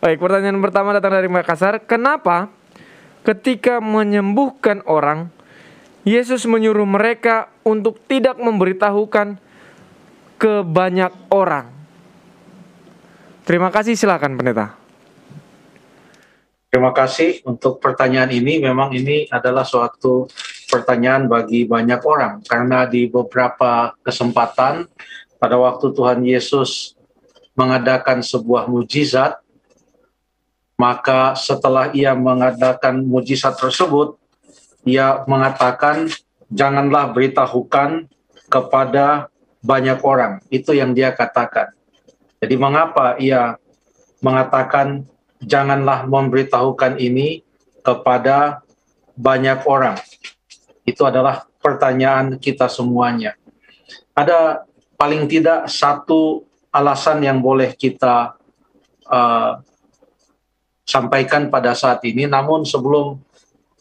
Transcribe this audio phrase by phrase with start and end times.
[0.00, 1.76] Baik, pertanyaan pertama datang dari Makassar.
[1.84, 2.48] Kenapa
[3.20, 5.28] ketika menyembuhkan orang,
[6.08, 9.36] Yesus menyuruh mereka untuk tidak memberitahukan
[10.40, 11.68] ke banyak orang?
[13.44, 14.72] Terima kasih, silakan pendeta.
[16.72, 18.56] Terima kasih untuk pertanyaan ini.
[18.56, 20.24] Memang ini adalah suatu
[20.64, 24.88] pertanyaan bagi banyak orang karena di beberapa kesempatan
[25.36, 26.96] pada waktu Tuhan Yesus
[27.52, 29.42] mengadakan sebuah mujizat,
[30.80, 34.16] maka setelah ia mengadakan mujizat tersebut,
[34.88, 36.08] ia mengatakan
[36.48, 38.08] janganlah beritahukan
[38.48, 39.28] kepada
[39.60, 40.40] banyak orang.
[40.48, 41.76] Itu yang dia katakan.
[42.40, 43.60] Jadi mengapa ia
[44.24, 45.04] mengatakan
[45.44, 47.44] janganlah memberitahukan ini
[47.84, 48.64] kepada
[49.12, 50.00] banyak orang.
[50.88, 53.36] Itu adalah pertanyaan kita semuanya.
[54.16, 54.64] Ada
[54.96, 58.40] paling tidak satu alasan yang boleh kita
[59.04, 59.60] uh,
[60.90, 62.26] sampaikan pada saat ini.
[62.26, 63.22] Namun sebelum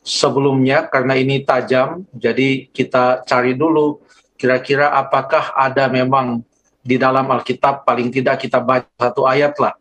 [0.00, 4.00] sebelumnya karena ini tajam, jadi kita cari dulu
[4.40, 6.40] kira-kira apakah ada memang
[6.80, 9.76] di dalam Alkitab paling tidak kita baca satu ayat lah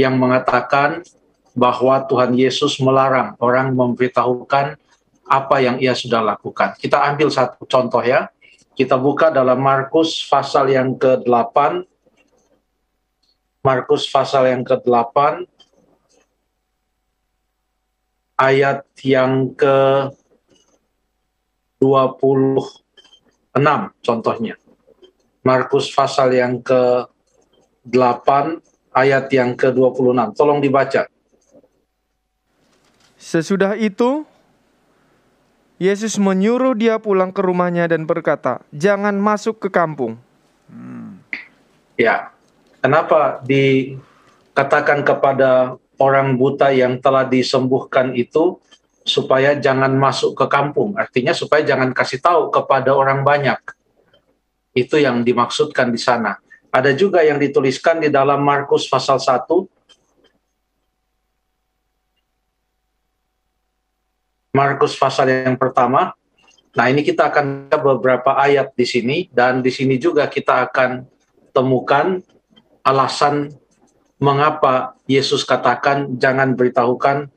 [0.00, 1.04] yang mengatakan
[1.54, 4.76] bahwa Tuhan Yesus melarang orang memberitahukan
[5.24, 6.76] apa yang ia sudah lakukan.
[6.76, 8.28] Kita ambil satu contoh ya.
[8.74, 11.86] Kita buka dalam Markus pasal yang ke-8.
[13.64, 15.46] Markus pasal yang ke-8
[18.38, 20.10] ayat yang ke
[21.78, 22.72] 26
[24.00, 24.54] contohnya.
[25.44, 28.28] Markus pasal yang ke-8
[28.96, 30.32] ayat yang ke-26.
[30.32, 31.04] Tolong dibaca.
[33.20, 34.24] Sesudah itu,
[35.76, 40.16] Yesus menyuruh dia pulang ke rumahnya dan berkata, "Jangan masuk ke kampung."
[40.72, 41.20] Hmm.
[42.00, 42.32] Ya,
[42.80, 48.58] kenapa dikatakan kepada orang buta yang telah disembuhkan itu
[49.04, 50.96] supaya jangan masuk ke kampung?
[50.96, 53.60] Artinya supaya jangan kasih tahu kepada orang banyak.
[54.74, 56.40] Itu yang dimaksudkan di sana.
[56.74, 59.46] Ada juga yang dituliskan di dalam Markus pasal 1
[64.54, 66.14] Markus pasal yang pertama.
[66.78, 71.02] Nah, ini kita akan beberapa ayat di sini dan di sini juga kita akan
[71.50, 72.22] temukan
[72.86, 73.50] alasan
[74.22, 77.28] mengapa Yesus katakan jangan beritahukan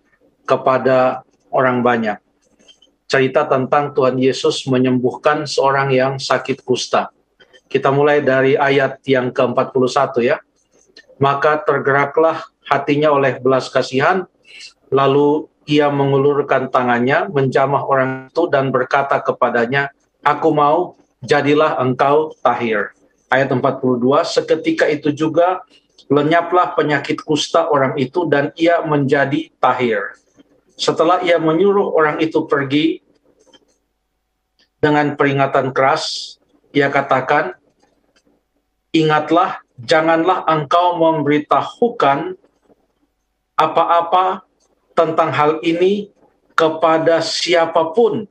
[0.48, 2.18] kepada orang banyak.
[3.08, 7.12] Cerita tentang Tuhan Yesus menyembuhkan seorang yang sakit kusta.
[7.68, 10.38] Kita mulai dari ayat yang ke-41 ya.
[11.18, 14.28] Maka tergeraklah hatinya oleh belas kasihan,
[14.92, 19.92] lalu ia mengulurkan tangannya, menjamah orang itu dan berkata kepadanya,
[20.24, 22.92] Aku mau, jadilah engkau tahir.
[23.28, 25.64] Ayat 42, seketika itu juga
[26.08, 30.16] lenyaplah penyakit kusta orang itu dan ia menjadi tahir.
[30.78, 33.02] Setelah ia menyuruh orang itu pergi
[34.78, 36.38] dengan peringatan keras,
[36.72, 37.58] ia katakan,
[38.94, 42.38] ingatlah, janganlah engkau memberitahukan
[43.58, 44.46] apa-apa
[44.94, 46.14] tentang hal ini
[46.54, 48.30] kepada siapa pun,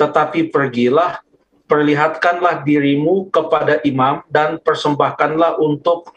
[0.00, 1.20] tetapi pergilah,
[1.68, 6.12] perlihatkanlah dirimu kepada imam dan persembahkanlah untuk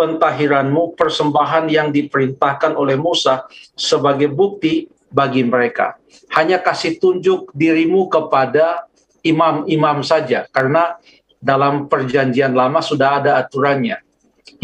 [0.00, 3.44] pentahiranmu persembahan yang diperintahkan oleh Musa
[3.76, 6.00] sebagai bukti bagi mereka.
[6.32, 8.88] Hanya kasih tunjuk dirimu kepada
[9.20, 10.96] imam-imam saja, karena
[11.36, 14.00] dalam perjanjian lama sudah ada aturannya.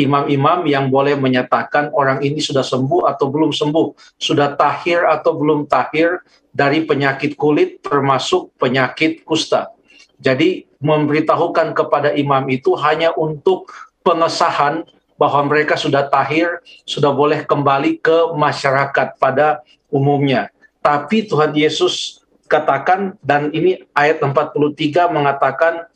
[0.01, 5.69] Imam-imam yang boleh menyatakan orang ini sudah sembuh atau belum sembuh, sudah tahir atau belum
[5.69, 9.69] tahir dari penyakit kulit termasuk penyakit kusta.
[10.17, 13.69] Jadi memberitahukan kepada imam itu hanya untuk
[14.01, 14.85] pengesahan
[15.17, 20.53] bahwa mereka sudah tahir, sudah boleh kembali ke masyarakat pada umumnya.
[20.85, 25.91] Tapi Tuhan Yesus katakan dan ini ayat 43 mengatakan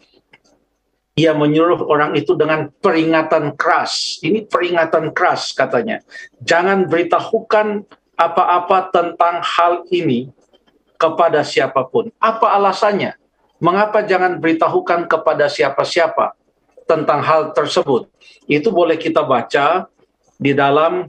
[1.14, 4.18] ia menyuruh orang itu dengan peringatan keras.
[4.24, 6.00] Ini peringatan keras katanya.
[6.40, 7.84] Jangan beritahukan
[8.16, 10.32] apa-apa tentang hal ini
[10.96, 12.08] kepada siapa pun.
[12.16, 13.16] Apa alasannya?
[13.60, 16.39] Mengapa jangan beritahukan kepada siapa-siapa
[16.90, 18.10] tentang hal tersebut?
[18.50, 19.86] Itu boleh kita baca
[20.34, 21.06] di dalam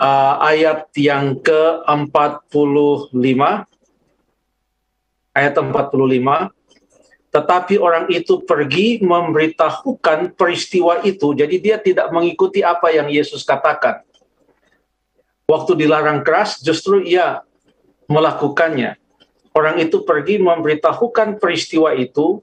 [0.00, 3.12] uh, ayat yang ke-45
[5.36, 6.50] ayat 45
[7.30, 14.02] tetapi orang itu pergi memberitahukan peristiwa itu, jadi dia tidak mengikuti apa yang Yesus katakan.
[15.46, 17.46] Waktu dilarang keras, justru ia
[18.10, 18.98] melakukannya.
[19.54, 22.42] Orang itu pergi memberitahukan peristiwa itu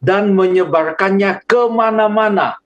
[0.00, 2.56] dan menyebarkannya ke mana-mana.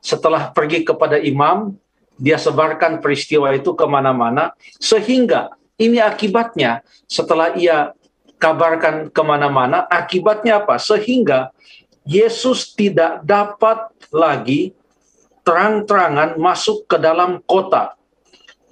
[0.00, 1.76] Setelah pergi kepada imam,
[2.18, 7.94] dia sebarkan peristiwa itu ke mana-mana, sehingga ini akibatnya setelah ia
[8.40, 10.80] kabarkan ke mana-mana, akibatnya apa?
[10.80, 11.54] Sehingga
[12.08, 14.72] Yesus tidak dapat lagi
[15.44, 17.94] terang-terangan masuk ke dalam kota.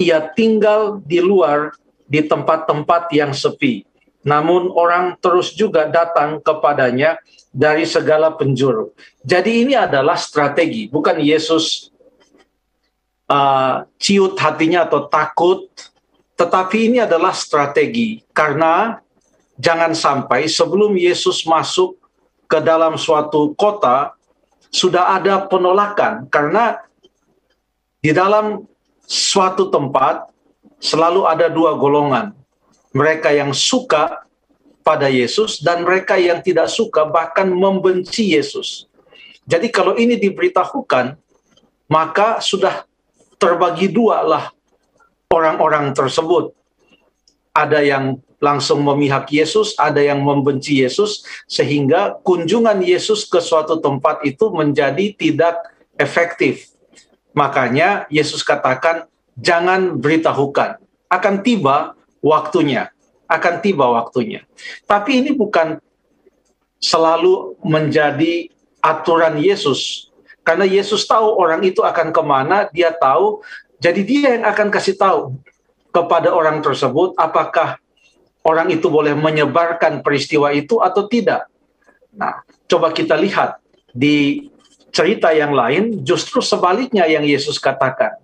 [0.01, 1.77] Ia tinggal di luar
[2.09, 3.85] di tempat-tempat yang sepi.
[4.27, 7.15] Namun orang terus juga datang kepadanya
[7.55, 8.91] dari segala penjuru.
[9.23, 11.95] Jadi ini adalah strategi, bukan Yesus
[13.31, 15.71] uh, ciut hatinya atau takut,
[16.35, 18.99] tetapi ini adalah strategi karena
[19.57, 21.97] jangan sampai sebelum Yesus masuk
[22.51, 24.13] ke dalam suatu kota
[24.69, 26.83] sudah ada penolakan karena
[28.05, 28.69] di dalam
[29.07, 30.29] suatu tempat
[30.83, 32.37] selalu ada dua golongan.
[32.97, 34.25] Mereka yang suka
[34.81, 38.89] pada Yesus dan mereka yang tidak suka bahkan membenci Yesus.
[39.45, 41.19] Jadi kalau ini diberitahukan,
[41.93, 42.89] maka sudah
[43.37, 44.45] terbagi dua lah
[45.29, 46.55] orang-orang tersebut.
[47.53, 54.23] Ada yang langsung memihak Yesus, ada yang membenci Yesus, sehingga kunjungan Yesus ke suatu tempat
[54.29, 55.57] itu menjadi tidak
[55.97, 56.69] efektif.
[57.33, 59.09] Makanya Yesus katakan,
[59.41, 61.96] jangan beritahukan, akan tiba
[62.27, 62.91] waktunya,
[63.31, 64.43] akan tiba waktunya.
[64.91, 65.79] Tapi ini bukan
[66.83, 68.51] selalu menjadi
[68.83, 70.11] aturan Yesus,
[70.47, 73.43] karena Yesus tahu orang itu akan ke mana, dia tahu,
[73.83, 75.35] jadi dia yang akan kasih tahu
[75.91, 77.81] kepada orang tersebut apakah
[78.47, 81.51] orang itu boleh menyebarkan peristiwa itu atau tidak.
[82.15, 83.59] Nah, coba kita lihat
[83.91, 84.49] di
[84.95, 88.17] cerita yang lain, justru sebaliknya yang Yesus katakan.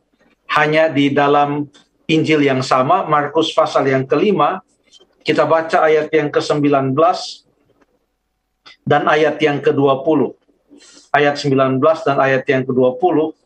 [0.52, 1.68] Hanya di dalam
[2.12, 4.60] Injil yang sama, Markus pasal yang kelima,
[5.24, 6.92] kita baca ayat yang ke-19
[8.84, 10.36] dan ayat yang ke-20.
[11.12, 13.36] Ayat 19 dan ayat yang ke-20,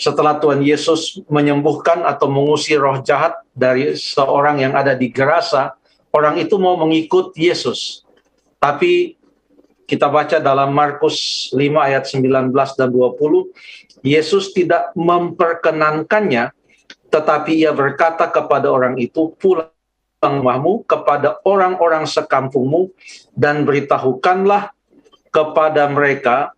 [0.00, 5.76] setelah Tuhan Yesus menyembuhkan atau mengusir roh jahat dari seorang yang ada di Gerasa,
[6.08, 8.00] orang itu mau mengikut Yesus.
[8.56, 9.20] Tapi
[9.84, 12.48] kita baca dalam Markus 5 ayat 19
[12.80, 13.52] dan 20,
[14.00, 16.48] Yesus tidak memperkenankannya,
[17.10, 19.74] tetapi ia berkata kepada orang itu, pulang
[20.20, 22.92] rumahmu kepada orang-orang sekampungmu
[23.32, 24.70] dan beritahukanlah
[25.32, 26.52] kepada mereka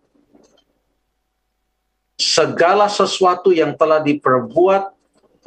[2.19, 4.91] segala sesuatu yang telah diperbuat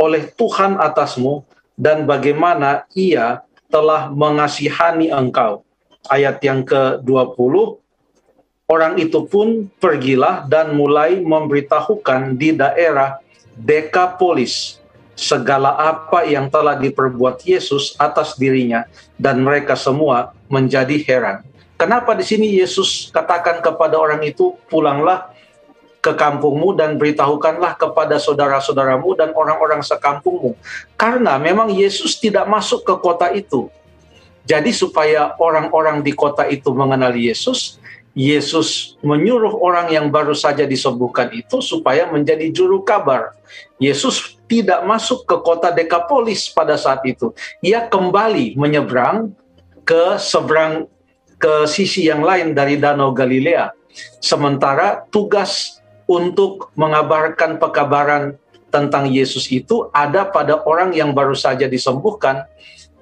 [0.00, 1.44] oleh Tuhan atasmu
[1.76, 5.62] dan bagaimana ia telah mengasihani engkau.
[6.06, 7.54] Ayat yang ke-20,
[8.70, 13.18] orang itu pun pergilah dan mulai memberitahukan di daerah
[13.56, 14.78] Dekapolis
[15.16, 18.84] segala apa yang telah diperbuat Yesus atas dirinya
[19.16, 21.40] dan mereka semua menjadi heran.
[21.80, 25.32] Kenapa di sini Yesus katakan kepada orang itu pulanglah
[26.04, 30.54] ke kampungmu dan beritahukanlah kepada saudara-saudaramu dan orang-orang sekampungmu.
[30.94, 33.66] Karena memang Yesus tidak masuk ke kota itu.
[34.46, 37.82] Jadi supaya orang-orang di kota itu mengenal Yesus,
[38.14, 43.34] Yesus menyuruh orang yang baru saja disembuhkan itu supaya menjadi juru kabar.
[43.82, 47.34] Yesus tidak masuk ke kota Dekapolis pada saat itu.
[47.62, 49.34] Ia kembali menyeberang
[49.82, 50.86] ke seberang
[51.36, 53.74] ke sisi yang lain dari Danau Galilea.
[54.22, 58.38] Sementara tugas untuk mengabarkan pekabaran
[58.70, 62.46] tentang Yesus itu ada pada orang yang baru saja disembuhkan.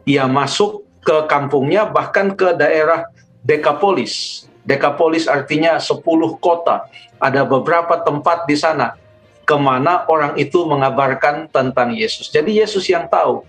[0.04, 3.08] Ia masuk ke kampungnya bahkan ke daerah
[3.44, 4.44] Dekapolis.
[4.64, 6.00] Dekapolis artinya 10
[6.40, 6.88] kota.
[7.20, 8.96] Ada beberapa tempat di sana
[9.44, 12.32] ke mana orang itu mengabarkan tentang Yesus.
[12.32, 13.44] Jadi Yesus yang tahu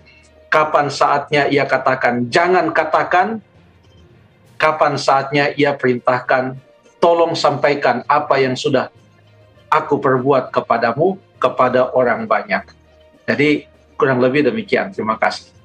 [0.52, 3.40] kapan saatnya ia katakan jangan katakan,
[4.60, 6.56] kapan saatnya ia perintahkan
[7.00, 8.92] tolong sampaikan apa yang sudah
[9.72, 12.64] aku perbuat kepadamu kepada orang banyak.
[13.26, 14.92] Jadi kurang lebih demikian.
[14.92, 15.55] Terima kasih.